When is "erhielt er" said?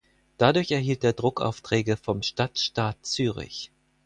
0.71-1.13